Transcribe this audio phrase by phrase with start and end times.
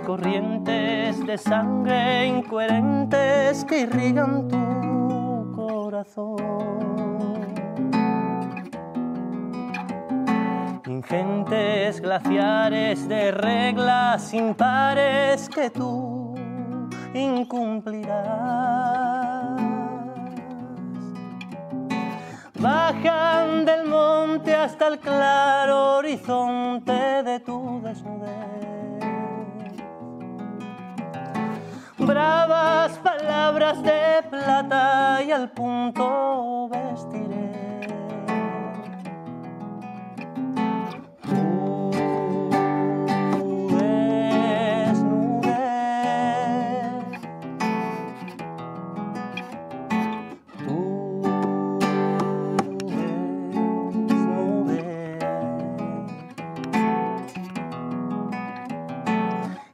[0.00, 6.36] corrientes de sangre incoherentes que irrigan tu corazón.
[10.86, 16.34] Ingentes glaciares de reglas impares que tú
[17.14, 18.60] incumplirás.
[22.58, 28.99] Bajan del monte hasta el claro horizonte de tu desnudez
[32.10, 37.59] bravas palabras de plata y al punto vestiré.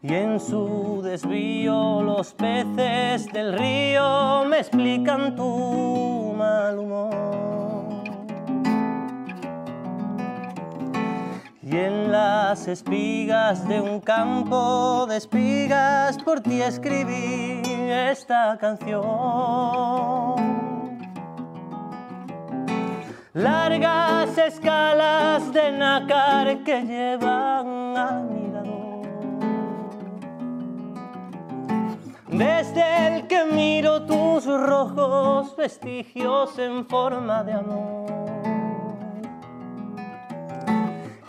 [0.08, 8.04] Y en su desvío los peces del río me explican tu mal humor.
[11.60, 19.02] Y en las espigas de un campo de espigas por ti escribí esta canción.
[23.34, 28.45] Largas escalas de nácar que llevan a mirador.
[32.28, 38.06] Desde el que miro tus rojos vestigios en forma de amor.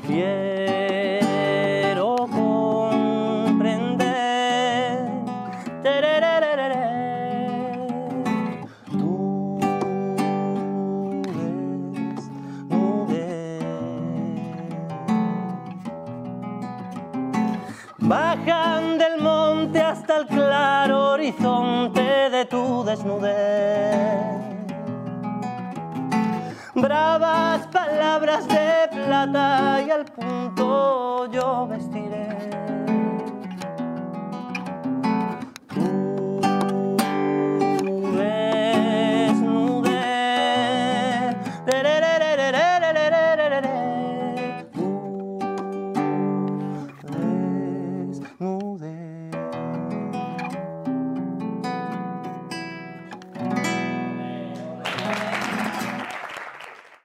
[0.08, 0.56] Quiero
[2.16, 3.78] comprender
[8.90, 9.60] tu
[12.08, 12.58] desnudez.
[18.00, 19.37] Bajan del monte
[19.76, 24.38] hasta el claro horizonte de tu desnudez.
[26.74, 32.77] Bravas palabras de plata y al punto yo vestiré.